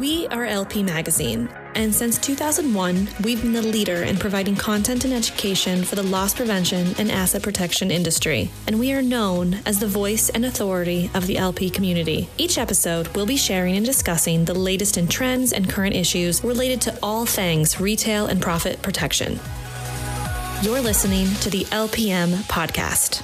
We 0.00 0.26
are 0.28 0.46
LP 0.46 0.82
Magazine, 0.82 1.50
and 1.74 1.94
since 1.94 2.16
2001, 2.16 3.08
we've 3.22 3.42
been 3.42 3.52
the 3.52 3.60
leader 3.60 4.04
in 4.04 4.16
providing 4.16 4.56
content 4.56 5.04
and 5.04 5.12
education 5.12 5.84
for 5.84 5.96
the 5.96 6.02
loss 6.02 6.32
prevention 6.32 6.94
and 6.96 7.12
asset 7.12 7.42
protection 7.42 7.90
industry, 7.90 8.50
and 8.66 8.80
we 8.80 8.94
are 8.94 9.02
known 9.02 9.58
as 9.66 9.80
the 9.80 9.86
voice 9.86 10.30
and 10.30 10.46
authority 10.46 11.10
of 11.12 11.26
the 11.26 11.36
LP 11.36 11.68
community. 11.68 12.26
Each 12.38 12.56
episode, 12.56 13.08
we'll 13.08 13.26
be 13.26 13.36
sharing 13.36 13.76
and 13.76 13.84
discussing 13.84 14.46
the 14.46 14.54
latest 14.54 14.96
in 14.96 15.08
trends 15.08 15.52
and 15.52 15.68
current 15.68 15.94
issues 15.94 16.42
related 16.42 16.80
to 16.82 16.98
all 17.02 17.26
things 17.26 17.78
retail 17.78 18.28
and 18.28 18.40
profit 18.40 18.80
protection. 18.80 19.38
You're 20.62 20.80
listening 20.80 21.26
to 21.42 21.50
the 21.50 21.64
LPM 21.64 22.32
podcast. 22.44 23.22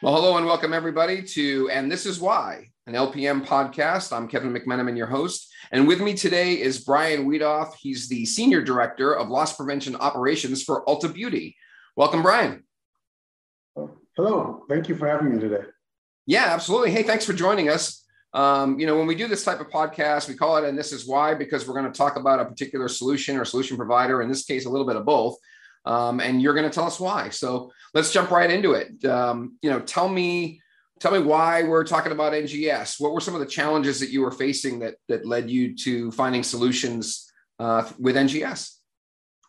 Well, 0.00 0.14
hello 0.14 0.36
and 0.36 0.46
welcome 0.46 0.72
everybody 0.72 1.24
to 1.24 1.68
And 1.72 1.90
This 1.90 2.06
Is 2.06 2.20
Why, 2.20 2.70
an 2.88 2.94
LPM 2.94 3.44
podcast. 3.44 4.16
I'm 4.16 4.26
Kevin 4.26 4.50
McMenamin, 4.50 4.96
your 4.96 5.08
host. 5.08 5.52
And 5.72 5.86
with 5.86 6.00
me 6.00 6.14
today 6.14 6.54
is 6.54 6.80
Brian 6.80 7.28
Weedoff. 7.28 7.74
He's 7.78 8.08
the 8.08 8.24
Senior 8.24 8.62
Director 8.62 9.14
of 9.14 9.28
Loss 9.28 9.56
Prevention 9.56 9.94
Operations 9.96 10.62
for 10.62 10.86
Ulta 10.86 11.12
Beauty. 11.12 11.54
Welcome, 11.96 12.22
Brian. 12.22 12.64
Hello. 14.16 14.64
Thank 14.70 14.88
you 14.88 14.94
for 14.94 15.06
having 15.06 15.34
me 15.34 15.38
today. 15.38 15.64
Yeah, 16.24 16.46
absolutely. 16.46 16.90
Hey, 16.90 17.02
thanks 17.02 17.26
for 17.26 17.34
joining 17.34 17.68
us. 17.68 18.06
Um, 18.32 18.80
you 18.80 18.86
know, 18.86 18.96
when 18.96 19.06
we 19.06 19.14
do 19.14 19.28
this 19.28 19.44
type 19.44 19.60
of 19.60 19.68
podcast, 19.68 20.26
we 20.26 20.34
call 20.34 20.56
it, 20.56 20.64
and 20.64 20.78
this 20.78 20.90
is 20.90 21.06
why, 21.06 21.34
because 21.34 21.68
we're 21.68 21.78
going 21.78 21.92
to 21.92 21.96
talk 21.96 22.16
about 22.16 22.40
a 22.40 22.46
particular 22.46 22.88
solution 22.88 23.36
or 23.36 23.44
solution 23.44 23.76
provider, 23.76 24.22
in 24.22 24.30
this 24.30 24.46
case, 24.46 24.64
a 24.64 24.70
little 24.70 24.86
bit 24.86 24.96
of 24.96 25.04
both. 25.04 25.36
Um, 25.84 26.20
and 26.20 26.40
you're 26.40 26.54
going 26.54 26.64
to 26.64 26.74
tell 26.74 26.86
us 26.86 26.98
why. 26.98 27.28
So 27.28 27.70
let's 27.92 28.14
jump 28.14 28.30
right 28.30 28.50
into 28.50 28.72
it. 28.72 29.04
Um, 29.04 29.58
you 29.60 29.68
know, 29.68 29.80
tell 29.80 30.08
me 30.08 30.62
tell 30.98 31.12
me 31.12 31.20
why 31.20 31.62
we're 31.62 31.84
talking 31.84 32.12
about 32.12 32.32
NGS. 32.32 33.00
What 33.00 33.12
were 33.12 33.20
some 33.20 33.34
of 33.34 33.40
the 33.40 33.46
challenges 33.46 34.00
that 34.00 34.10
you 34.10 34.20
were 34.20 34.30
facing 34.30 34.78
that 34.80 34.96
that 35.08 35.26
led 35.26 35.50
you 35.50 35.76
to 35.76 36.10
finding 36.12 36.42
solutions 36.42 37.30
uh, 37.58 37.88
with 37.98 38.16
NGS? 38.16 38.74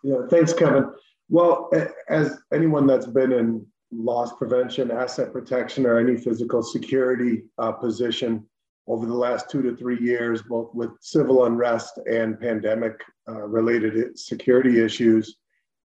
Yeah, 0.03 0.22
thanks, 0.30 0.53
Kevin. 0.53 0.92
Well, 1.30 1.70
as 2.09 2.38
anyone 2.53 2.88
that's 2.88 3.05
been 3.05 3.31
in 3.31 3.66
loss 3.92 4.33
prevention, 4.38 4.92
asset 4.92 5.33
protection, 5.33 5.86
or 5.86 6.00
any 6.00 6.17
physical 6.17 6.64
security 6.64 7.44
uh, 7.58 7.72
position 7.72 8.45
over 8.88 9.05
the 9.05 9.14
last 9.14 9.50
two 9.50 9.61
to 9.61 9.75
three 9.75 10.00
years, 10.00 10.42
both 10.42 10.73
with 10.73 10.89
civil 11.02 11.45
unrest 11.45 12.00
and 12.09 12.39
pandemic 12.39 13.00
uh, 13.27 13.44
related 13.44 14.17
security 14.17 14.83
issues, 14.83 15.38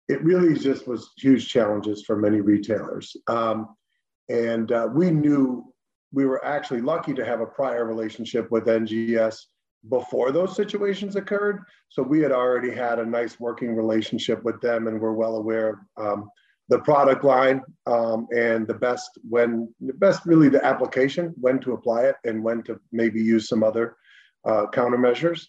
it 0.08 0.24
really 0.24 0.54
just 0.54 0.88
was 0.88 1.12
huge 1.18 1.48
challenges 1.48 2.04
for 2.04 2.16
many 2.16 2.42
retailers. 2.42 3.16
Um, 3.28 3.76
and 4.30 4.72
uh, 4.72 4.88
we 4.94 5.12
knew 5.12 5.72
we 6.12 6.26
were 6.26 6.44
actually 6.46 6.82
lucky 6.82 7.14
to 7.14 7.26
have 7.26 7.42
a 7.42 7.46
prior 7.46 7.86
relationship 7.86 8.52
with 8.52 8.66
NGS 8.66 9.38
before 9.90 10.32
those 10.32 10.56
situations 10.56 11.16
occurred. 11.16 11.64
So 11.90 12.04
we 12.04 12.22
had 12.22 12.32
already 12.32 12.72
had 12.72 13.00
a 13.00 13.06
nice 13.06 13.40
working 13.40 13.76
relationship 13.76 14.44
with 14.44 14.62
them 14.62 14.88
and 14.88 15.00
we're 15.00 15.14
well 15.14 15.38
aware 15.38 15.86
of 15.98 16.20
um, 16.20 16.30
the 16.70 16.80
product 16.80 17.24
line 17.24 17.62
um, 17.86 18.28
and 18.36 18.68
the 18.68 18.74
best 18.74 19.10
when 19.28 19.74
the 19.82 19.94
best 19.94 20.26
really 20.26 20.50
the 20.50 20.64
application, 20.64 21.34
when 21.40 21.60
to 21.60 21.74
apply 21.74 22.04
it 22.04 22.16
and 22.24 22.44
when 22.44 22.64
to 22.64 22.80
maybe 22.92 23.22
use 23.22 23.50
some 23.50 23.64
other 23.64 23.96
uh, 24.46 24.66
countermeasures. 24.72 25.48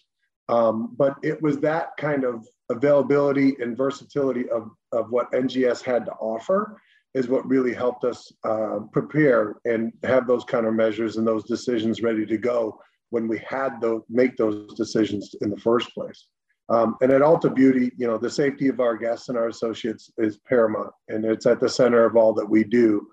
Um, 0.49 0.93
but 0.97 1.15
it 1.23 1.41
was 1.41 1.59
that 1.59 1.95
kind 1.97 2.25
of 2.25 2.45
availability 2.69 3.55
and 3.61 3.77
versatility 3.77 4.49
of, 4.49 4.69
of 4.91 5.11
what 5.11 5.31
NGS 5.31 5.81
had 5.81 6.05
to 6.05 6.11
offer 6.13 6.77
is 7.13 7.27
what 7.27 7.47
really 7.47 7.73
helped 7.73 8.03
us 8.03 8.31
uh, 8.43 8.79
prepare 8.91 9.55
and 9.65 9.93
have 10.03 10.27
those 10.27 10.45
countermeasures 10.45 11.17
and 11.17 11.27
those 11.27 11.43
decisions 11.43 12.01
ready 12.01 12.25
to 12.25 12.37
go 12.37 12.79
when 13.11 13.27
we 13.27 13.39
had 13.47 13.79
to 13.81 14.03
make 14.09 14.35
those 14.35 14.73
decisions 14.73 15.35
in 15.41 15.49
the 15.51 15.57
first 15.57 15.93
place. 15.93 16.25
Um, 16.69 16.95
and 17.01 17.11
at 17.11 17.21
Ulta 17.21 17.53
Beauty, 17.53 17.91
you 17.97 18.07
know, 18.07 18.17
the 18.17 18.29
safety 18.29 18.67
of 18.67 18.79
our 18.79 18.97
guests 18.97 19.29
and 19.29 19.37
our 19.37 19.49
associates 19.49 20.11
is 20.17 20.39
paramount, 20.47 20.91
and 21.09 21.23
it's 21.25 21.45
at 21.45 21.59
the 21.59 21.69
center 21.69 22.05
of 22.05 22.15
all 22.15 22.33
that 22.33 22.49
we 22.49 22.63
do. 22.63 23.07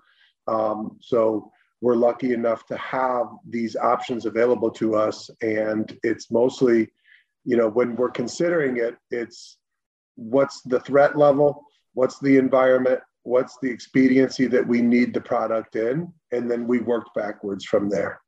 Um, 0.47 0.97
so 1.01 1.51
we're 1.81 1.95
lucky 1.95 2.33
enough 2.33 2.65
to 2.67 2.77
have 2.77 3.27
these 3.47 3.75
options 3.75 4.25
available 4.25 4.71
to 4.71 4.95
us, 4.95 5.29
and 5.41 5.95
it's 6.03 6.31
mostly, 6.31 6.89
you 7.43 7.57
know, 7.57 7.67
when 7.67 7.95
we're 7.95 8.09
considering 8.09 8.77
it, 8.77 8.95
it's 9.11 9.57
what's 10.15 10.61
the 10.61 10.79
threat 10.79 11.17
level, 11.17 11.63
what's 11.93 12.19
the 12.19 12.37
environment, 12.37 13.01
what's 13.23 13.57
the 13.61 13.69
expediency 13.69 14.47
that 14.47 14.67
we 14.67 14.81
need 14.81 15.13
the 15.13 15.21
product 15.21 15.75
in? 15.75 16.11
And 16.31 16.49
then 16.49 16.67
we 16.67 16.79
worked 16.79 17.13
backwards 17.15 17.65
from 17.65 17.89
there. 17.89 18.19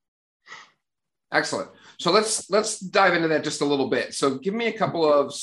Excellent. 1.32 1.70
So 2.00 2.12
let's 2.12 2.50
let's 2.52 2.80
dive 2.80 3.16
into 3.16 3.28
that 3.30 3.44
just 3.44 3.62
a 3.62 3.66
little 3.66 3.90
bit. 3.90 4.14
So 4.14 4.38
give 4.38 4.54
me 4.54 4.68
a 4.68 4.78
couple 4.78 5.12
of 5.12 5.34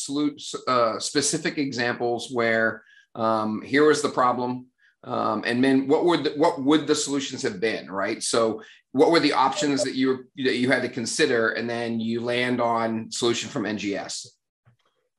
uh, 0.68 0.98
specific 1.00 1.58
examples 1.58 2.30
where 2.30 2.84
um, 3.16 3.60
here 3.62 3.84
was 3.84 4.00
the 4.00 4.08
problem 4.08 4.66
um, 5.02 5.42
and 5.46 5.64
then 5.64 5.88
what 5.88 6.04
would 6.04 6.24
the, 6.24 6.30
what 6.30 6.62
would 6.62 6.86
the 6.86 6.94
solutions 6.94 7.42
have 7.42 7.58
been 7.58 7.90
right? 7.90 8.22
So 8.22 8.62
what 8.92 9.10
were 9.10 9.20
the 9.20 9.32
options 9.32 9.84
that 9.84 9.94
you 9.94 10.24
that 10.36 10.56
you 10.56 10.70
had 10.70 10.82
to 10.82 10.88
consider 10.88 11.50
and 11.50 11.68
then 11.68 12.00
you 12.00 12.20
land 12.20 12.60
on 12.60 13.10
solution 13.10 13.48
from 13.48 13.64
ngs 13.64 14.26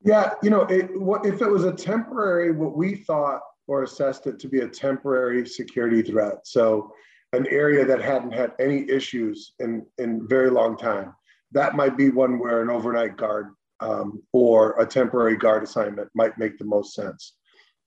yeah 0.03 0.31
you 0.43 0.49
know 0.49 0.61
it, 0.63 0.99
what, 0.99 1.25
if 1.25 1.41
it 1.41 1.49
was 1.49 1.63
a 1.63 1.71
temporary 1.71 2.51
what 2.51 2.75
we 2.75 2.95
thought 2.95 3.41
or 3.71 3.83
assessed 3.83 4.27
it 4.27 4.37
to 4.37 4.49
be 4.49 4.59
a 4.59 4.67
temporary 4.67 5.47
security 5.47 6.01
threat. 6.01 6.45
So 6.45 6.91
an 7.31 7.47
area 7.47 7.85
that 7.85 8.01
hadn't 8.01 8.33
had 8.33 8.51
any 8.59 8.79
issues 8.89 9.53
in 9.59 9.85
in 9.97 10.27
very 10.27 10.49
long 10.49 10.75
time. 10.77 11.13
That 11.53 11.77
might 11.77 11.95
be 11.95 12.09
one 12.09 12.37
where 12.37 12.61
an 12.61 12.69
overnight 12.69 13.15
guard 13.15 13.53
um, 13.79 14.21
or 14.33 14.75
a 14.77 14.85
temporary 14.85 15.37
guard 15.37 15.63
assignment 15.63 16.09
might 16.13 16.37
make 16.37 16.57
the 16.57 16.65
most 16.65 16.93
sense 16.93 17.37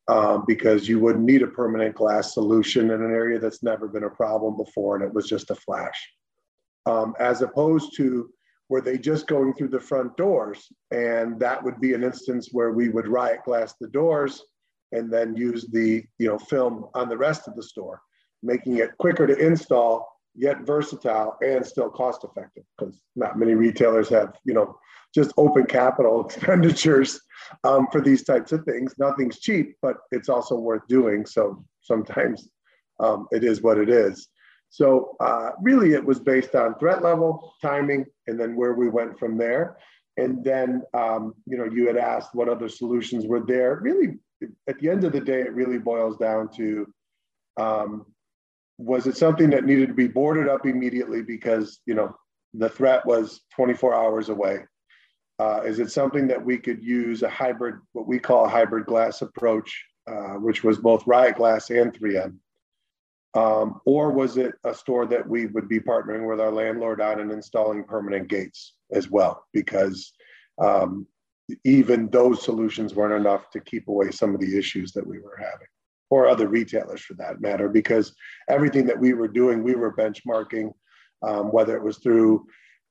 um, 0.09 0.45
because 0.47 0.89
you 0.89 0.99
wouldn't 1.01 1.27
need 1.27 1.43
a 1.43 1.57
permanent 1.61 1.95
glass 1.95 2.33
solution 2.33 2.91
in 2.91 3.03
an 3.03 3.15
area 3.23 3.39
that's 3.39 3.63
never 3.63 3.87
been 3.87 4.05
a 4.05 4.17
problem 4.23 4.57
before 4.57 4.97
and 4.97 5.05
it 5.05 5.13
was 5.13 5.29
just 5.29 5.51
a 5.51 5.55
flash. 5.55 5.99
Um, 6.87 7.15
as 7.19 7.43
opposed 7.43 7.95
to 7.99 8.31
were 8.71 8.81
they 8.81 8.97
just 8.97 9.27
going 9.27 9.53
through 9.53 9.69
the 9.69 9.87
front 9.91 10.17
doors 10.17 10.67
and 10.91 11.39
that 11.41 11.63
would 11.63 11.79
be 11.79 11.93
an 11.93 12.03
instance 12.03 12.49
where 12.53 12.73
we 12.73 12.89
would 12.89 13.07
riot 13.07 13.41
glass 13.45 13.75
the 13.79 13.89
doors 13.89 14.43
and 14.93 15.13
then 15.13 15.37
use 15.37 15.67
the 15.73 16.05
you 16.19 16.29
know 16.29 16.39
film 16.39 16.87
on 16.95 17.09
the 17.09 17.17
rest 17.17 17.49
of 17.49 17.57
the 17.57 17.63
store, 17.63 18.01
making 18.43 18.79
it 18.79 18.97
quicker 18.99 19.27
to 19.27 19.37
install, 19.37 20.09
yet 20.35 20.67
versatile 20.67 21.37
and 21.43 21.65
still 21.65 21.91
cost 21.91 22.25
effective 22.25 22.65
because 22.77 23.01
not 23.17 23.39
many 23.39 23.55
retailers 23.55 24.09
have 24.09 24.35
you 24.45 24.55
know 24.55 24.77
just 25.15 25.33
open 25.37 25.65
capital 25.65 26.25
expenditures 26.27 27.21
um, 27.63 27.87
for 27.93 28.01
these 28.01 28.25
types 28.25 28.53
of 28.53 28.65
things. 28.65 28.95
Nothing's 28.99 29.39
cheap, 29.39 29.77
but 29.81 29.97
it's 30.11 30.29
also 30.29 30.57
worth 30.57 30.87
doing. 30.89 31.25
So 31.25 31.65
sometimes 31.83 32.49
um, 33.01 33.27
it 33.31 33.45
is 33.45 33.63
what 33.63 33.79
it 33.79 33.89
is. 33.89 34.29
So 34.71 35.15
uh, 35.21 35.51
really, 35.63 35.93
it 35.93 36.05
was 36.05 36.19
based 36.19 36.57
on 36.57 36.77
threat 36.79 37.03
level, 37.03 37.55
timing, 37.63 38.07
and 38.27 38.39
then 38.39 38.57
where 38.57 38.75
we 38.75 38.89
went 38.89 39.19
from 39.19 39.39
there. 39.39 39.77
And 40.17 40.43
then, 40.45 40.83
um, 40.95 41.35
you 41.47 41.57
know, 41.57 41.65
you 41.65 41.87
had 41.87 41.97
asked 41.97 42.35
what 42.35 42.49
other 42.49 42.69
solutions 42.69 43.27
were 43.27 43.45
there. 43.47 43.79
Really, 43.83 44.19
at 44.69 44.79
the 44.79 44.91
end 44.91 45.05
of 45.05 45.13
the 45.13 45.21
day, 45.21 45.41
it 45.41 45.55
really 45.55 45.79
boils 45.79 46.17
down 46.17 46.49
to 46.57 46.87
um, 47.59 48.07
was 48.79 49.07
it 49.07 49.17
something 49.17 49.51
that 49.51 49.65
needed 49.65 49.89
to 49.89 49.95
be 49.95 50.09
boarded 50.09 50.49
up 50.49 50.67
immediately 50.67 51.23
because 51.23 51.81
you 51.87 51.95
know 51.95 52.15
the 52.55 52.69
threat 52.69 53.05
was 53.07 53.41
24 53.55 53.95
hours 53.95 54.29
away? 54.29 54.61
Uh, 55.39 55.63
is 55.65 55.81
it 55.81 55.91
something 55.91 56.29
that 56.29 56.45
we 56.45 56.57
could 56.57 56.83
use 56.83 57.23
a 57.23 57.29
hybrid, 57.29 57.77
what 57.93 58.07
we 58.07 58.19
call 58.19 58.45
a 58.45 58.49
hybrid 58.49 58.87
glass 58.87 59.21
approach, 59.21 59.85
uh, 60.07 60.35
which 60.35 60.63
was 60.63 60.79
both 60.79 61.07
Riot 61.07 61.37
Glass 61.37 61.71
and 61.71 61.93
3M? 61.93 62.37
Um, 63.35 63.81
or 63.85 64.13
was 64.13 64.37
it 64.37 64.55
a 64.63 64.73
store 64.73 65.07
that 65.07 65.29
we 65.29 65.47
would 65.47 65.69
be 65.69 65.81
partnering 65.81 66.29
with 66.29 66.41
our 66.41 66.53
landlord 66.53 67.01
on 67.01 67.19
and 67.19 67.33
installing 67.33 67.83
permanent 67.83 68.29
gates 68.29 68.75
as 68.93 69.11
well? 69.11 69.45
Because 69.53 70.13
um, 70.59 71.09
even 71.65 72.09
those 72.09 72.43
solutions 72.43 72.95
weren't 72.95 73.21
enough 73.21 73.51
to 73.51 73.61
keep 73.61 73.89
away 73.89 74.11
some 74.11 74.35
of 74.35 74.41
the 74.41 74.59
issues 74.59 74.93
that 74.93 75.07
we 75.07 75.19
were 75.19 75.37
having 75.37 75.67
or 76.11 76.29
other 76.29 76.49
retailers 76.49 77.01
for 77.01 77.15
that 77.15 77.41
matter 77.41 77.69
because 77.69 78.15
everything 78.49 78.87
that 78.87 78.99
we 78.99 79.13
were 79.13 79.29
doing 79.29 79.63
we 79.63 79.75
were 79.75 79.95
benchmarking 79.95 80.73
um, 81.23 81.53
whether 81.53 81.77
it 81.77 81.83
was 81.83 81.99
through 81.99 82.47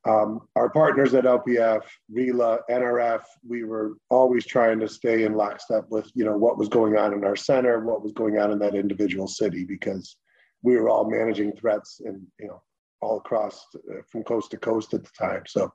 um, 0.06 0.42
our 0.56 0.70
partners 0.70 1.14
at 1.14 1.24
lpf 1.24 1.82
RILA 2.12 2.60
nrf 2.70 3.24
we 3.48 3.64
were 3.64 3.94
always 4.10 4.46
trying 4.46 4.80
to 4.80 4.88
stay 4.88 5.24
in 5.24 5.34
lockstep 5.34 5.86
with 5.90 6.12
you 6.14 6.26
know 6.26 6.38
what 6.38 6.58
was 6.58 6.70
going 6.70 6.98
on 6.98 7.14
in 7.14 7.24
our 7.24 7.36
center 7.36 7.80
what 7.80 8.04
was 8.04 8.12
going 8.12 8.38
on 8.38 8.52
in 8.52 8.60
that 8.60 8.76
individual 8.76 9.28
city 9.28 9.64
because 9.64 10.18
we 10.62 10.78
were 10.78 10.90
all 10.90 11.10
managing 11.10 11.54
threats 11.54 12.02
and 12.06 12.26
you 12.40 12.48
know 12.48 12.62
all 13.04 13.18
across 13.18 13.66
uh, 13.92 14.02
from 14.10 14.24
coast 14.24 14.52
to 14.52 14.58
coast 14.58 14.94
at 14.94 15.04
the 15.04 15.10
time. 15.18 15.44
So 15.46 15.72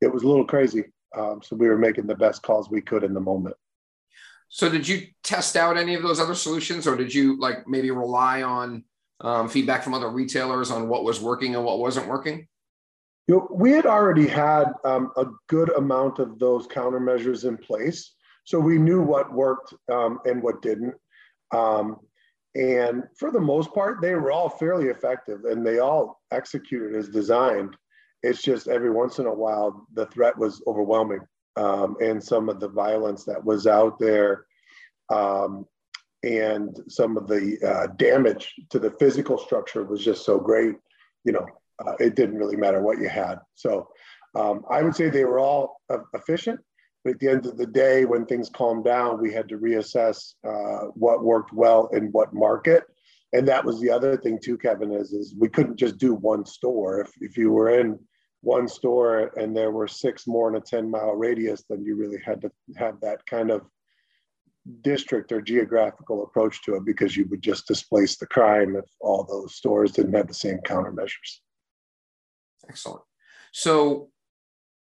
it 0.00 0.12
was 0.12 0.22
a 0.22 0.28
little 0.28 0.46
crazy 0.46 0.84
um, 1.16 1.40
so 1.42 1.56
we 1.56 1.68
were 1.68 1.78
making 1.78 2.06
the 2.06 2.14
best 2.14 2.42
calls 2.42 2.70
we 2.70 2.80
could 2.80 3.04
in 3.04 3.14
the 3.14 3.20
moment. 3.20 3.56
So 4.48 4.68
did 4.68 4.86
you 4.86 5.06
test 5.22 5.56
out 5.56 5.76
any 5.76 5.94
of 5.94 6.02
those 6.02 6.20
other 6.20 6.34
solutions, 6.34 6.86
or 6.86 6.96
did 6.96 7.14
you 7.14 7.38
like 7.38 7.68
maybe 7.68 7.90
rely 7.90 8.42
on 8.42 8.84
um, 9.20 9.48
feedback 9.48 9.82
from 9.82 9.94
other 9.94 10.10
retailers 10.10 10.70
on 10.70 10.88
what 10.88 11.04
was 11.04 11.20
working 11.20 11.54
and 11.54 11.64
what 11.64 11.78
wasn't 11.78 12.08
working? 12.08 12.48
You 13.28 13.36
know, 13.36 13.48
we 13.52 13.70
had 13.70 13.86
already 13.86 14.26
had 14.26 14.72
um, 14.84 15.12
a 15.16 15.26
good 15.48 15.70
amount 15.76 16.18
of 16.18 16.38
those 16.40 16.66
countermeasures 16.66 17.46
in 17.46 17.58
place, 17.58 18.14
so 18.44 18.58
we 18.58 18.78
knew 18.78 19.02
what 19.02 19.32
worked 19.32 19.72
um, 19.92 20.18
and 20.24 20.42
what 20.42 20.62
didn't. 20.62 20.94
Um, 21.54 21.98
and 22.56 23.04
for 23.16 23.30
the 23.30 23.40
most 23.40 23.72
part, 23.72 24.00
they 24.00 24.14
were 24.16 24.32
all 24.32 24.48
fairly 24.48 24.86
effective, 24.86 25.44
and 25.44 25.64
they 25.64 25.78
all 25.78 26.20
executed 26.32 26.96
as 26.96 27.08
designed. 27.08 27.76
It's 28.22 28.42
just 28.42 28.68
every 28.68 28.90
once 28.90 29.18
in 29.18 29.26
a 29.26 29.34
while 29.34 29.86
the 29.94 30.06
threat 30.06 30.36
was 30.36 30.62
overwhelming, 30.66 31.20
um, 31.56 31.96
and 32.00 32.22
some 32.22 32.48
of 32.48 32.60
the 32.60 32.68
violence 32.68 33.24
that 33.24 33.44
was 33.44 33.66
out 33.66 33.98
there 33.98 34.46
um, 35.10 35.66
and 36.22 36.78
some 36.88 37.16
of 37.16 37.26
the 37.26 37.58
uh, 37.66 37.86
damage 37.96 38.54
to 38.70 38.78
the 38.78 38.90
physical 38.98 39.38
structure 39.38 39.84
was 39.84 40.04
just 40.04 40.24
so 40.24 40.38
great. 40.38 40.76
You 41.24 41.32
know, 41.32 41.46
uh, 41.84 41.94
it 41.98 42.14
didn't 42.14 42.36
really 42.36 42.56
matter 42.56 42.82
what 42.82 42.98
you 42.98 43.08
had. 43.08 43.36
So 43.54 43.88
um, 44.34 44.62
I 44.70 44.82
would 44.82 44.94
say 44.94 45.08
they 45.08 45.24
were 45.24 45.40
all 45.40 45.80
efficient. 46.14 46.60
But 47.04 47.14
at 47.14 47.20
the 47.20 47.28
end 47.28 47.46
of 47.46 47.56
the 47.56 47.66
day, 47.66 48.04
when 48.04 48.26
things 48.26 48.50
calmed 48.50 48.84
down, 48.84 49.22
we 49.22 49.32
had 49.32 49.48
to 49.48 49.56
reassess 49.56 50.34
uh, 50.46 50.88
what 50.94 51.24
worked 51.24 51.52
well 51.52 51.86
in 51.94 52.08
what 52.12 52.34
market. 52.34 52.84
And 53.32 53.48
that 53.48 53.64
was 53.64 53.80
the 53.80 53.90
other 53.90 54.18
thing 54.18 54.38
too, 54.42 54.58
Kevin, 54.58 54.92
is, 54.92 55.12
is 55.12 55.34
we 55.38 55.48
couldn't 55.48 55.78
just 55.78 55.96
do 55.96 56.14
one 56.14 56.44
store. 56.44 57.00
If, 57.00 57.10
if 57.20 57.38
you 57.38 57.52
were 57.52 57.70
in 57.70 57.98
one 58.42 58.68
store 58.68 59.32
and 59.38 59.56
there 59.56 59.70
were 59.70 59.88
six 59.88 60.26
more 60.26 60.48
in 60.48 60.56
a 60.56 60.60
10 60.60 60.90
mile 60.90 61.14
radius, 61.14 61.64
then 61.68 61.84
you 61.84 61.96
really 61.96 62.20
had 62.24 62.40
to 62.42 62.50
have 62.76 63.00
that 63.00 63.24
kind 63.26 63.50
of 63.50 63.62
district 64.82 65.32
or 65.32 65.40
geographical 65.40 66.22
approach 66.22 66.62
to 66.62 66.74
it 66.74 66.84
because 66.84 67.16
you 67.16 67.26
would 67.28 67.42
just 67.42 67.66
displace 67.66 68.16
the 68.16 68.26
crime 68.26 68.76
if 68.76 68.84
all 69.00 69.24
those 69.24 69.54
stores 69.54 69.92
didn't 69.92 70.14
have 70.14 70.28
the 70.28 70.34
same 70.34 70.58
countermeasures. 70.58 71.40
Excellent. 72.68 73.02
So, 73.52 74.10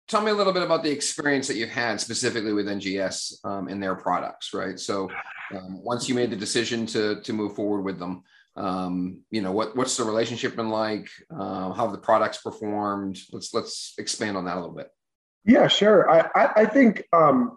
tell 0.08 0.22
me 0.22 0.30
a 0.30 0.34
little 0.34 0.52
bit 0.52 0.62
about 0.62 0.82
the 0.82 0.90
experience 0.90 1.46
that 1.48 1.56
you've 1.56 1.68
had 1.68 2.00
specifically 2.00 2.52
with 2.52 2.66
NGS 2.66 3.44
um, 3.44 3.68
and 3.68 3.82
their 3.82 3.94
products, 3.94 4.52
right? 4.54 4.78
So, 4.78 5.10
um, 5.54 5.82
once 5.82 6.08
you 6.08 6.14
made 6.14 6.30
the 6.30 6.36
decision 6.36 6.86
to 6.86 7.20
to 7.20 7.32
move 7.32 7.54
forward 7.54 7.82
with 7.82 7.98
them, 7.98 8.24
um, 8.56 9.20
you 9.30 9.42
know 9.42 9.52
what 9.52 9.76
what's 9.76 9.96
the 9.96 10.04
relationship 10.04 10.56
been 10.56 10.70
like? 10.70 11.08
Uh, 11.30 11.72
how 11.72 11.84
have 11.84 11.92
the 11.92 11.98
products 11.98 12.38
performed? 12.38 13.18
Let's 13.32 13.52
let's 13.52 13.94
expand 13.98 14.36
on 14.36 14.46
that 14.46 14.56
a 14.56 14.60
little 14.60 14.74
bit. 14.74 14.88
Yeah, 15.44 15.68
sure. 15.68 16.08
I 16.10 16.28
I, 16.34 16.52
I 16.62 16.66
think 16.66 17.02
um, 17.12 17.56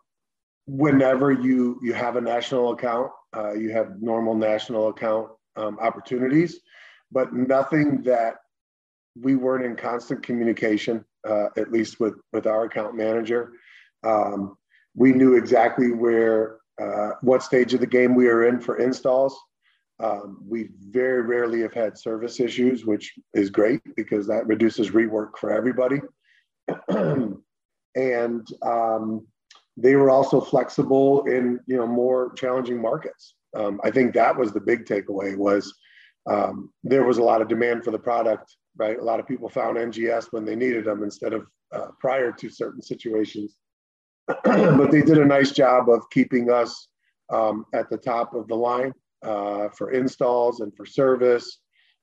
whenever 0.67 1.31
you 1.31 1.79
you 1.81 1.93
have 1.93 2.15
a 2.17 2.21
national 2.21 2.71
account, 2.73 3.11
uh, 3.35 3.53
you 3.53 3.71
have 3.71 4.01
normal 4.01 4.35
national 4.35 4.89
account 4.89 5.29
um, 5.55 5.77
opportunities, 5.79 6.59
but 7.11 7.33
nothing 7.33 8.03
that 8.03 8.35
we 9.19 9.35
weren't 9.35 9.65
in 9.65 9.75
constant 9.75 10.21
communication, 10.21 11.03
uh, 11.27 11.47
at 11.57 11.71
least 11.71 11.99
with 11.99 12.15
with 12.33 12.45
our 12.45 12.65
account 12.65 12.95
manager. 12.95 13.53
Um, 14.03 14.57
we 14.95 15.13
knew 15.13 15.35
exactly 15.35 15.91
where 15.91 16.57
uh, 16.81 17.11
what 17.21 17.43
stage 17.43 17.73
of 17.73 17.79
the 17.79 17.87
game 17.87 18.15
we 18.15 18.27
are 18.27 18.47
in 18.47 18.59
for 18.59 18.77
installs. 18.77 19.37
Um, 20.01 20.41
we 20.47 20.69
very 20.79 21.23
rarely 21.23 21.61
have 21.61 21.73
had 21.73 21.97
service 21.97 22.39
issues, 22.39 22.85
which 22.85 23.13
is 23.33 23.49
great 23.49 23.81
because 23.95 24.27
that 24.27 24.47
reduces 24.47 24.91
rework 24.91 25.37
for 25.37 25.51
everybody. 25.51 25.99
and 27.95 28.47
um, 28.61 29.27
they 29.75 29.95
were 29.95 30.09
also 30.09 30.39
flexible 30.39 31.25
in 31.25 31.59
you 31.67 31.75
know 31.75 31.87
more 31.87 32.33
challenging 32.33 32.81
markets. 32.81 33.35
Um, 33.55 33.81
I 33.83 33.91
think 33.91 34.13
that 34.13 34.37
was 34.37 34.53
the 34.53 34.61
big 34.61 34.85
takeaway 34.85 35.35
was 35.35 35.73
um, 36.29 36.71
there 36.83 37.03
was 37.03 37.17
a 37.17 37.23
lot 37.23 37.41
of 37.41 37.47
demand 37.47 37.83
for 37.83 37.91
the 37.91 37.99
product. 37.99 38.55
Right, 38.77 38.97
a 38.97 39.03
lot 39.03 39.19
of 39.19 39.27
people 39.27 39.49
found 39.49 39.75
NGS 39.75 40.27
when 40.31 40.45
they 40.45 40.55
needed 40.55 40.85
them 40.85 41.03
instead 41.03 41.33
of 41.33 41.47
uh, 41.73 41.87
prior 41.99 42.31
to 42.31 42.49
certain 42.49 42.81
situations. 42.81 43.57
but 44.43 44.91
they 44.91 45.01
did 45.01 45.17
a 45.17 45.25
nice 45.25 45.51
job 45.51 45.89
of 45.89 46.09
keeping 46.11 46.49
us 46.49 46.87
um, 47.29 47.65
at 47.73 47.89
the 47.89 47.97
top 47.97 48.33
of 48.33 48.47
the 48.47 48.55
line 48.55 48.93
uh, 49.23 49.69
for 49.77 49.91
installs 49.91 50.59
and 50.61 50.75
for 50.75 50.85
service 50.85 51.59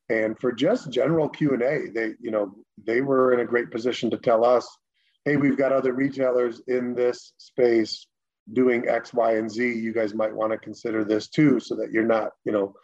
and 0.09 0.39
for 0.39 0.53
just 0.53 0.91
general 0.91 1.29
q&a 1.29 1.91
they 1.93 2.13
you 2.21 2.31
know 2.31 2.55
they 2.87 3.01
were 3.01 3.33
in 3.33 3.41
a 3.41 3.45
great 3.45 3.71
position 3.71 4.11
to 4.11 4.19
tell 4.19 4.45
us 4.45 4.69
hey, 5.27 5.37
we've 5.37 5.59
got 5.59 5.73
other 5.73 5.93
retailers 5.93 6.63
in 6.69 6.95
this 6.95 7.35
space 7.37 8.07
doing 8.53 8.89
X, 8.89 9.13
Y, 9.13 9.37
and 9.37 9.51
Z. 9.51 9.75
You 9.75 9.93
guys 9.93 10.15
might 10.15 10.35
want 10.35 10.53
to 10.53 10.59
consider 10.59 11.05
this 11.05 11.29
too, 11.29 11.59
so 11.61 11.75
that 11.75 11.91
you're 11.91 12.07
not, 12.07 12.31
you 12.45 12.53
know, 12.53 12.75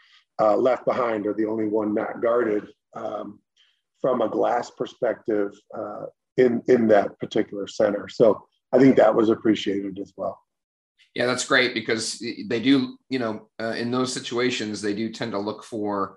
uh, 0.41 0.57
left 0.57 0.85
behind 0.85 1.27
or 1.27 1.35
the 1.35 1.47
only 1.47 1.69
one 1.69 1.95
not 1.95 2.21
guarded 2.21 2.67
um, 2.95 3.39
from 4.01 4.21
a 4.21 4.29
glass 4.29 4.71
perspective 4.71 5.53
uh, 5.73 6.07
in 6.37 6.61
in 6.67 6.89
that 6.89 7.17
particular 7.21 7.69
center. 7.69 8.09
So 8.09 8.43
I 8.73 8.79
think 8.79 8.97
that 8.97 9.15
was 9.15 9.31
appreciated 9.31 10.01
as 10.01 10.13
well. 10.17 10.42
Yeah, 11.15 11.27
that's 11.27 11.45
great 11.45 11.75
because 11.75 12.23
they 12.49 12.61
do, 12.61 12.97
you 13.11 13.19
know, 13.19 13.49
uh, 13.61 13.75
in 13.77 13.91
those 13.91 14.13
situations, 14.13 14.81
they 14.81 14.95
do 14.95 15.13
tend 15.13 15.33
to 15.33 15.39
look 15.39 15.63
for, 15.63 16.17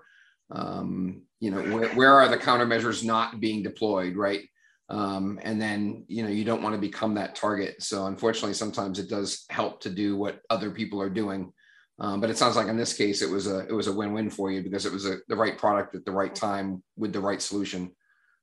um, 0.50 1.22
you 1.40 1.50
know, 1.50 1.60
where, 1.76 1.88
where 1.90 2.14
are 2.14 2.28
the 2.28 2.38
countermeasures 2.38 3.04
not 3.04 3.38
being 3.38 3.62
deployed, 3.62 4.16
right? 4.16 4.42
um, 4.88 5.40
and 5.42 5.60
then 5.60 6.04
you 6.08 6.22
know 6.22 6.28
you 6.28 6.44
don't 6.44 6.62
want 6.62 6.74
to 6.74 6.80
become 6.80 7.14
that 7.14 7.34
target. 7.34 7.82
So 7.82 8.06
unfortunately 8.06 8.54
sometimes 8.54 8.98
it 8.98 9.08
does 9.08 9.44
help 9.50 9.80
to 9.82 9.90
do 9.90 10.16
what 10.16 10.40
other 10.50 10.70
people 10.70 11.00
are 11.00 11.10
doing. 11.10 11.52
Um, 11.98 12.20
but 12.20 12.28
it 12.28 12.36
sounds 12.36 12.56
like 12.56 12.68
in 12.68 12.76
this 12.76 12.92
case 12.92 13.22
it 13.22 13.30
was 13.30 13.46
a 13.46 13.60
it 13.60 13.72
was 13.72 13.86
a 13.88 13.92
win-win 13.92 14.30
for 14.30 14.50
you 14.50 14.62
because 14.62 14.86
it 14.86 14.92
was 14.92 15.06
a, 15.06 15.16
the 15.28 15.36
right 15.36 15.58
product 15.58 15.94
at 15.94 16.04
the 16.04 16.12
right 16.12 16.34
time 16.34 16.82
with 16.96 17.12
the 17.12 17.20
right 17.20 17.40
solution 17.40 17.90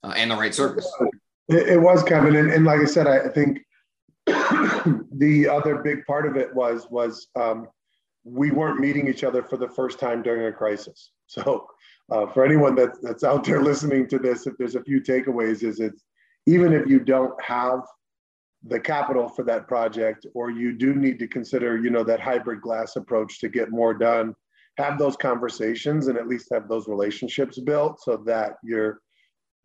uh, 0.04 0.14
and 0.18 0.32
the 0.32 0.36
right 0.36 0.54
service. 0.54 0.92
It, 1.50 1.70
it 1.70 1.82
was 1.82 2.04
kevin 2.04 2.36
and, 2.36 2.50
and, 2.52 2.66
like 2.66 2.80
i 2.80 2.86
said 2.86 3.06
I 3.06 3.28
think 3.28 3.60
the 4.26 5.48
other 5.50 5.78
big 5.78 6.06
part 6.06 6.26
of 6.26 6.38
it 6.38 6.54
was 6.54 6.88
was 6.90 7.28
um, 7.36 7.68
we 8.24 8.52
weren't 8.52 8.80
meeting 8.80 9.08
each 9.08 9.24
other 9.24 9.44
for 9.44 9.58
the 9.58 9.68
first 9.68 10.00
time 10.00 10.22
during 10.22 10.46
a 10.46 10.52
crisis. 10.52 11.12
So 11.28 11.68
uh, 12.12 12.28
for 12.28 12.46
anyone 12.46 12.76
that, 12.76 13.02
that's 13.02 13.24
out 13.24 13.44
there 13.44 13.62
listening 13.64 14.08
to 14.10 14.20
this 14.20 14.46
if 14.46 14.56
there's 14.58 14.76
a 14.76 14.84
few 14.84 15.02
takeaways 15.02 15.64
is 15.64 15.80
it's 15.80 16.04
even 16.46 16.74
if 16.74 16.88
you 16.88 17.00
don't 17.00 17.42
have 17.42 17.82
the 18.66 18.80
capital 18.80 19.28
for 19.28 19.44
that 19.44 19.68
project 19.68 20.26
or 20.34 20.52
you 20.52 20.74
do 20.78 20.94
need 20.94 21.20
to 21.20 21.28
consider 21.28 21.78
you 21.78 21.90
know 21.90 22.04
that 22.04 22.20
hybrid 22.20 22.62
glass 22.62 22.96
approach 22.96 23.40
to 23.40 23.50
get 23.50 23.72
more 23.72 23.94
done 23.94 24.34
have 24.78 24.98
those 24.98 25.18
conversations 25.18 26.08
and 26.08 26.18
at 26.18 26.28
least 26.28 26.48
have 26.52 26.68
those 26.68 26.88
relationships 26.88 27.60
built 27.60 28.00
so 28.02 28.18
that 28.18 28.54
you're 28.64 29.00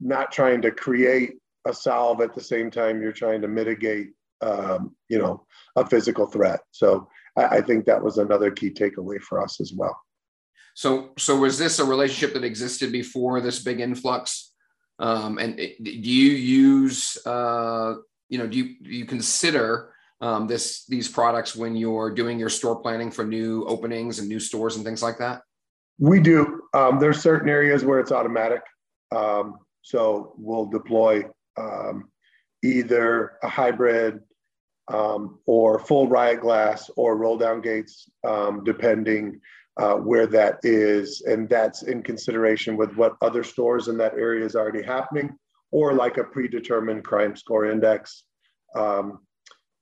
not 0.00 0.32
trying 0.32 0.60
to 0.62 0.70
create 0.70 1.34
a 1.66 1.72
solve 1.72 2.20
at 2.20 2.34
the 2.34 2.40
same 2.40 2.70
time 2.70 3.00
you're 3.00 3.12
trying 3.12 3.40
to 3.40 3.48
mitigate 3.48 4.08
um, 4.40 4.94
you 5.08 5.18
know 5.18 5.44
a 5.76 5.86
physical 5.86 6.26
threat 6.26 6.60
so 6.70 7.08
I, 7.36 7.58
I 7.58 7.60
think 7.60 7.84
that 7.86 8.02
was 8.02 8.18
another 8.18 8.50
key 8.50 8.70
takeaway 8.70 9.20
for 9.20 9.42
us 9.42 9.60
as 9.60 9.72
well 9.72 9.98
so 10.74 11.10
so 11.18 11.36
was 11.36 11.58
this 11.58 11.78
a 11.78 11.84
relationship 11.84 12.34
that 12.34 12.44
existed 12.44 12.92
before 12.92 13.40
this 13.40 13.58
big 13.58 13.80
influx 13.80 14.48
um, 14.98 15.38
and 15.38 15.58
it, 15.58 15.82
do 15.82 15.90
you 15.90 16.32
use, 16.32 17.18
uh, 17.24 17.94
you 18.28 18.38
know, 18.38 18.46
do 18.46 18.58
you, 18.58 18.76
do 18.82 18.90
you 18.90 19.04
consider 19.04 19.92
um, 20.20 20.48
this 20.48 20.84
these 20.86 21.08
products 21.08 21.54
when 21.54 21.76
you're 21.76 22.10
doing 22.10 22.38
your 22.38 22.48
store 22.48 22.80
planning 22.80 23.10
for 23.10 23.24
new 23.24 23.64
openings 23.66 24.18
and 24.18 24.28
new 24.28 24.40
stores 24.40 24.76
and 24.76 24.84
things 24.84 25.02
like 25.02 25.18
that? 25.18 25.42
We 26.00 26.20
do. 26.20 26.62
Um, 26.74 26.98
there's 26.98 27.20
certain 27.20 27.48
areas 27.48 27.84
where 27.84 28.00
it's 28.00 28.12
automatic. 28.12 28.62
Um, 29.14 29.58
so 29.82 30.34
we'll 30.36 30.66
deploy 30.66 31.24
um, 31.56 32.10
either 32.64 33.32
a 33.42 33.48
hybrid 33.48 34.20
um, 34.88 35.38
or 35.46 35.78
full 35.78 36.08
riot 36.08 36.40
glass 36.40 36.90
or 36.96 37.16
roll 37.16 37.36
down 37.36 37.60
gates, 37.60 38.08
um, 38.26 38.64
depending 38.64 39.40
uh, 39.78 39.94
where 39.94 40.26
that 40.26 40.58
is, 40.62 41.22
and 41.22 41.48
that's 41.48 41.82
in 41.84 42.02
consideration 42.02 42.76
with 42.76 42.96
what 42.96 43.16
other 43.22 43.44
stores 43.44 43.88
in 43.88 43.96
that 43.98 44.14
area 44.14 44.44
is 44.44 44.56
already 44.56 44.82
happening, 44.82 45.30
or 45.70 45.92
like 45.92 46.16
a 46.16 46.24
predetermined 46.24 47.04
crime 47.04 47.36
score 47.36 47.66
index, 47.66 48.24
um, 48.74 49.20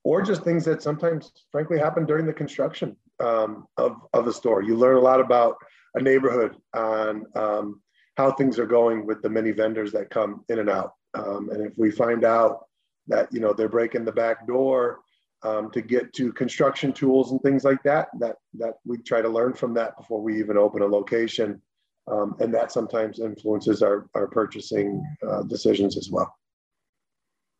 or 0.03 0.21
just 0.21 0.43
things 0.43 0.63
that 0.65 0.83
sometimes, 0.83 1.31
frankly, 1.51 1.79
happen 1.79 2.05
during 2.05 2.25
the 2.25 2.33
construction 2.33 2.95
um, 3.19 3.65
of, 3.77 3.95
of 4.13 4.27
a 4.27 4.33
store. 4.33 4.61
You 4.61 4.75
learn 4.75 4.97
a 4.97 5.01
lot 5.01 5.19
about 5.19 5.55
a 5.95 6.01
neighborhood 6.01 6.55
on 6.75 7.25
um, 7.35 7.81
how 8.17 8.31
things 8.31 8.59
are 8.59 8.67
going 8.67 9.05
with 9.05 9.21
the 9.21 9.29
many 9.29 9.51
vendors 9.51 9.91
that 9.93 10.09
come 10.09 10.43
in 10.49 10.59
and 10.59 10.69
out. 10.69 10.93
Um, 11.15 11.49
and 11.49 11.65
if 11.65 11.73
we 11.77 11.89
find 11.89 12.23
out 12.23 12.66
that 13.07 13.31
you 13.31 13.39
know 13.39 13.53
they're 13.53 13.69
breaking 13.69 14.05
the 14.05 14.11
back 14.11 14.47
door 14.47 14.99
um, 15.43 15.71
to 15.71 15.81
get 15.81 16.13
to 16.13 16.31
construction 16.33 16.91
tools 16.91 17.31
and 17.31 17.41
things 17.41 17.63
like 17.63 17.81
that. 17.83 18.09
That 18.19 18.37
that 18.55 18.75
we 18.85 18.97
try 18.97 19.21
to 19.21 19.29
learn 19.29 19.53
from 19.53 19.73
that 19.75 19.97
before 19.97 20.21
we 20.21 20.39
even 20.39 20.57
open 20.57 20.81
a 20.81 20.87
location, 20.87 21.61
um, 22.07 22.35
and 22.39 22.53
that 22.53 22.71
sometimes 22.71 23.19
influences 23.19 23.81
our 23.81 24.07
our 24.15 24.27
purchasing 24.27 25.03
uh, 25.27 25.43
decisions 25.43 25.97
as 25.97 26.09
well. 26.09 26.33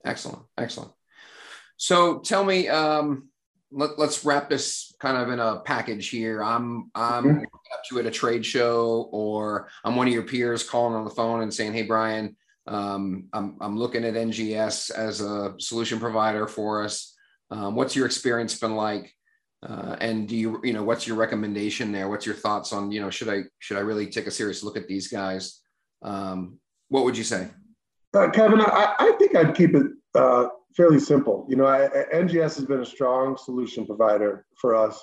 Excellent, 0.05 0.43
excellent. 0.57 0.91
So 1.77 2.19
tell 2.19 2.43
me, 2.43 2.67
um, 2.67 3.29
let, 3.71 3.91
us 3.99 4.25
wrap 4.25 4.49
this 4.49 4.93
kind 4.99 5.17
of 5.17 5.29
in 5.29 5.39
a 5.39 5.59
package 5.59 6.09
here. 6.09 6.43
I'm 6.43 6.89
I'm 6.95 7.23
mm-hmm. 7.23 7.43
up 7.43 7.83
to 7.89 7.99
at 7.99 8.05
a 8.05 8.11
trade 8.11 8.45
show, 8.45 9.09
or 9.11 9.69
I'm 9.83 9.95
one 9.95 10.07
of 10.07 10.13
your 10.13 10.23
peers 10.23 10.67
calling 10.67 10.95
on 10.95 11.05
the 11.05 11.11
phone 11.11 11.41
and 11.41 11.53
saying, 11.53 11.73
"Hey, 11.73 11.83
Brian." 11.83 12.35
Um, 12.67 13.27
I'm, 13.33 13.55
I'm 13.61 13.77
looking 13.77 14.03
at 14.03 14.13
NGS 14.13 14.91
as 14.91 15.21
a 15.21 15.53
solution 15.59 15.99
provider 15.99 16.47
for 16.47 16.83
us. 16.83 17.15
Um, 17.49 17.75
what's 17.75 17.95
your 17.95 18.05
experience 18.05 18.59
been 18.59 18.75
like? 18.75 19.13
Uh, 19.63 19.95
and 20.01 20.27
do 20.27 20.35
you, 20.35 20.59
you 20.63 20.73
know, 20.73 20.83
what's 20.83 21.07
your 21.07 21.17
recommendation 21.17 21.91
there? 21.91 22.09
What's 22.09 22.25
your 22.25 22.35
thoughts 22.35 22.73
on, 22.73 22.91
you 22.91 23.01
know, 23.01 23.09
should 23.09 23.29
I, 23.29 23.43
should 23.59 23.77
I 23.77 23.81
really 23.81 24.07
take 24.07 24.27
a 24.27 24.31
serious 24.31 24.63
look 24.63 24.77
at 24.77 24.87
these 24.87 25.07
guys? 25.07 25.61
Um, 26.03 26.59
what 26.89 27.03
would 27.05 27.17
you 27.17 27.23
say? 27.23 27.47
Uh, 28.13 28.29
Kevin, 28.29 28.61
I, 28.61 28.95
I, 28.99 29.11
think 29.17 29.35
I'd 29.35 29.55
keep 29.55 29.75
it 29.75 29.87
uh, 30.15 30.47
fairly 30.75 30.99
simple. 30.99 31.45
You 31.49 31.55
know, 31.55 31.65
I, 31.65 31.87
NGS 32.13 32.55
has 32.55 32.65
been 32.65 32.81
a 32.81 32.85
strong 32.85 33.37
solution 33.37 33.85
provider 33.85 34.45
for 34.59 34.75
us. 34.75 34.99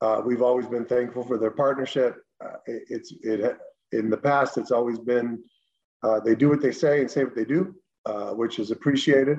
Uh, 0.00 0.20
we've 0.24 0.42
always 0.42 0.66
been 0.66 0.84
thankful 0.84 1.24
for 1.24 1.38
their 1.38 1.50
partnership. 1.50 2.16
Uh, 2.44 2.56
it, 2.66 2.82
it's 2.88 3.14
it 3.22 3.56
in 3.92 4.10
the 4.10 4.16
past. 4.16 4.58
It's 4.58 4.70
always 4.70 4.98
been 4.98 5.42
uh, 6.02 6.20
they 6.20 6.34
do 6.34 6.48
what 6.48 6.60
they 6.60 6.72
say 6.72 7.00
and 7.00 7.10
say 7.10 7.24
what 7.24 7.34
they 7.34 7.44
do, 7.44 7.74
uh, 8.04 8.30
which 8.30 8.58
is 8.58 8.70
appreciated. 8.70 9.38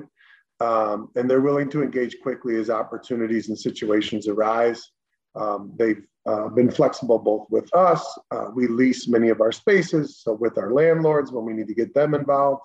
Um, 0.60 1.10
and 1.14 1.30
they're 1.30 1.40
willing 1.40 1.70
to 1.70 1.82
engage 1.82 2.20
quickly 2.20 2.56
as 2.56 2.68
opportunities 2.68 3.48
and 3.48 3.58
situations 3.58 4.26
arise. 4.26 4.90
Um, 5.36 5.72
they've 5.76 6.02
uh, 6.26 6.48
been 6.48 6.70
flexible 6.70 7.18
both 7.18 7.46
with 7.48 7.72
us. 7.74 8.04
Uh, 8.30 8.48
we 8.54 8.66
lease 8.66 9.06
many 9.08 9.28
of 9.28 9.40
our 9.40 9.52
spaces, 9.52 10.18
so 10.18 10.32
with 10.34 10.58
our 10.58 10.72
landlords 10.72 11.30
when 11.30 11.44
we 11.44 11.52
need 11.52 11.68
to 11.68 11.74
get 11.74 11.94
them 11.94 12.14
involved. 12.14 12.62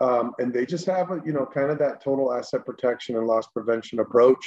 Um, 0.00 0.32
and 0.38 0.52
they 0.52 0.66
just 0.66 0.86
have 0.86 1.10
a, 1.10 1.20
you 1.24 1.32
know, 1.32 1.46
kind 1.46 1.70
of 1.70 1.78
that 1.78 2.02
total 2.02 2.32
asset 2.32 2.66
protection 2.66 3.16
and 3.16 3.26
loss 3.26 3.46
prevention 3.48 4.00
approach. 4.00 4.44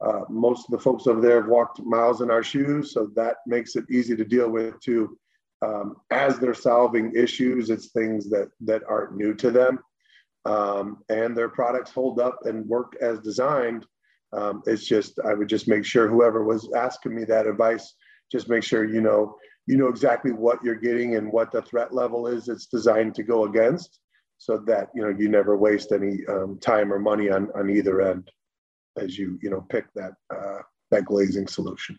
Uh, 0.00 0.20
most 0.28 0.66
of 0.66 0.72
the 0.72 0.78
folks 0.78 1.06
over 1.06 1.20
there 1.20 1.40
have 1.40 1.50
walked 1.50 1.80
miles 1.82 2.20
in 2.20 2.30
our 2.30 2.42
shoes, 2.42 2.92
so 2.92 3.10
that 3.14 3.36
makes 3.46 3.76
it 3.76 3.84
easy 3.90 4.16
to 4.16 4.24
deal 4.24 4.48
with 4.48 4.78
too 4.80 5.18
um, 5.64 5.96
as 6.10 6.38
they're 6.38 6.54
solving 6.54 7.12
issues, 7.14 7.70
it's 7.70 7.88
things 7.88 8.28
that 8.30 8.50
that 8.60 8.82
aren't 8.88 9.16
new 9.16 9.34
to 9.34 9.50
them, 9.50 9.78
um, 10.44 10.98
and 11.08 11.36
their 11.36 11.48
products 11.48 11.90
hold 11.90 12.20
up 12.20 12.40
and 12.44 12.66
work 12.66 12.94
as 13.00 13.18
designed. 13.20 13.86
Um, 14.32 14.62
it's 14.66 14.86
just 14.86 15.18
I 15.24 15.34
would 15.34 15.48
just 15.48 15.68
make 15.68 15.84
sure 15.84 16.08
whoever 16.08 16.44
was 16.44 16.68
asking 16.76 17.14
me 17.14 17.24
that 17.24 17.46
advice, 17.46 17.94
just 18.30 18.48
make 18.48 18.64
sure 18.64 18.84
you 18.84 19.00
know 19.00 19.36
you 19.66 19.76
know 19.76 19.88
exactly 19.88 20.32
what 20.32 20.62
you're 20.62 20.74
getting 20.74 21.16
and 21.16 21.32
what 21.32 21.52
the 21.52 21.62
threat 21.62 21.94
level 21.94 22.26
is 22.26 22.48
it's 22.48 22.66
designed 22.66 23.14
to 23.14 23.22
go 23.22 23.44
against, 23.44 24.00
so 24.38 24.58
that 24.66 24.88
you 24.94 25.02
know 25.02 25.14
you 25.16 25.28
never 25.28 25.56
waste 25.56 25.92
any 25.92 26.18
um, 26.28 26.58
time 26.60 26.92
or 26.92 26.98
money 26.98 27.30
on 27.30 27.48
on 27.54 27.70
either 27.70 28.00
end 28.00 28.30
as 28.96 29.18
you 29.18 29.38
you 29.42 29.50
know 29.50 29.64
pick 29.70 29.86
that 29.94 30.12
uh, 30.34 30.58
that 30.90 31.04
glazing 31.06 31.46
solution. 31.46 31.98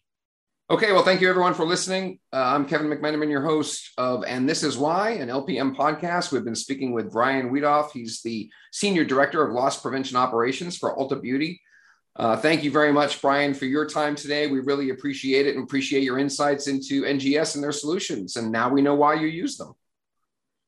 Okay, 0.68 0.92
well, 0.94 1.04
thank 1.04 1.22
you 1.22 1.30
everyone 1.30 1.54
for 1.54 1.64
listening. 1.64 2.18
Uh, 2.34 2.38
I'm 2.38 2.66
Kevin 2.66 2.88
McMenamin, 2.88 3.30
your 3.30 3.44
host 3.44 3.92
of 4.00 4.24
And 4.24 4.50
This 4.50 4.64
Is 4.64 4.80
Why, 4.80 5.12
an 5.12 5.30
LPM 5.30 5.76
podcast. 5.76 6.32
We've 6.32 6.44
been 6.44 6.56
speaking 6.56 6.92
with 6.92 7.12
Brian 7.12 7.52
Weedoff. 7.52 7.92
He's 7.92 8.24
the 8.24 8.50
Senior 8.72 9.06
Director 9.06 9.46
of 9.46 9.54
Loss 9.54 9.84
Prevention 9.84 10.18
Operations 10.18 10.76
for 10.76 10.98
Ulta 10.98 11.22
Beauty. 11.22 11.62
Uh, 12.16 12.36
thank 12.36 12.64
you 12.64 12.72
very 12.72 12.92
much, 12.92 13.22
Brian, 13.22 13.54
for 13.54 13.66
your 13.66 13.86
time 13.86 14.16
today. 14.16 14.48
We 14.48 14.60
really 14.60 14.90
appreciate 14.90 15.46
it 15.46 15.54
and 15.54 15.64
appreciate 15.64 16.02
your 16.02 16.18
insights 16.18 16.66
into 16.66 17.04
NGS 17.04 17.54
and 17.54 17.64
their 17.64 17.72
solutions. 17.72 18.36
And 18.36 18.52
now 18.52 18.68
we 18.68 18.82
know 18.82 18.96
why 18.96 19.14
you 19.14 19.28
use 19.28 19.58
them. 19.58 19.76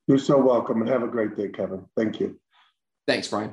You're 0.06 0.18
so 0.18 0.40
welcome 0.40 0.80
and 0.80 0.88
have 0.88 1.02
a 1.02 1.08
great 1.08 1.36
day, 1.36 1.48
Kevin. 1.48 1.86
Thank 1.96 2.20
you. 2.20 2.38
Thanks, 3.08 3.26
Brian. 3.26 3.52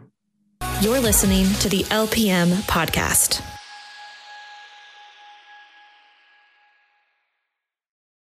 You're 0.81 0.99
listening 0.99 1.51
to 1.55 1.69
the 1.69 1.81
LPM 1.85 2.49
podcast. 2.67 3.41